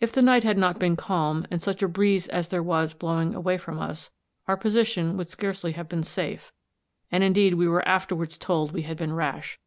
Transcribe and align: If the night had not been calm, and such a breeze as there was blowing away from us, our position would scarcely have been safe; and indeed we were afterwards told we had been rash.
If 0.00 0.10
the 0.10 0.22
night 0.22 0.42
had 0.42 0.58
not 0.58 0.80
been 0.80 0.96
calm, 0.96 1.46
and 1.52 1.62
such 1.62 1.80
a 1.80 1.86
breeze 1.86 2.26
as 2.26 2.48
there 2.48 2.64
was 2.64 2.94
blowing 2.94 3.32
away 3.32 3.58
from 3.58 3.78
us, 3.78 4.10
our 4.48 4.56
position 4.56 5.16
would 5.16 5.28
scarcely 5.28 5.70
have 5.70 5.88
been 5.88 6.02
safe; 6.02 6.52
and 7.12 7.22
indeed 7.22 7.54
we 7.54 7.68
were 7.68 7.86
afterwards 7.86 8.38
told 8.38 8.72
we 8.72 8.82
had 8.82 8.96
been 8.96 9.12
rash. 9.12 9.60